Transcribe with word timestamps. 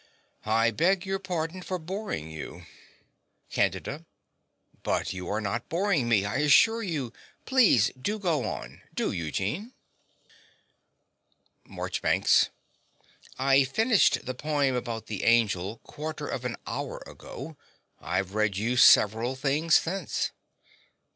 I 0.47 0.71
beg 0.71 1.05
your 1.05 1.19
pardon 1.19 1.61
for 1.61 1.77
boring 1.77 2.31
you. 2.31 2.65
CANDIDA. 3.51 4.07
But 4.81 5.13
you 5.13 5.27
are 5.29 5.39
not 5.41 5.69
boring 5.69 6.09
me, 6.09 6.25
I 6.25 6.37
assure 6.37 6.81
you. 6.81 7.13
Please 7.45 7.91
go 8.03 8.43
on. 8.43 8.81
Do, 8.95 9.11
Eugene. 9.11 9.73
MARCHBANKS. 11.67 12.49
I 13.37 13.63
finished 13.63 14.25
the 14.25 14.33
poem 14.33 14.73
about 14.73 15.05
the 15.05 15.23
angel 15.23 15.77
quarter 15.83 16.27
of 16.27 16.45
an 16.45 16.55
hour 16.65 17.03
ago. 17.05 17.55
I've 17.99 18.33
read 18.33 18.57
you 18.57 18.77
several 18.77 19.35
things 19.35 19.75
since. 19.75 20.31